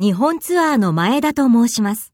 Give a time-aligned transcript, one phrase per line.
[0.00, 2.13] 日本ツアーの前田と申します。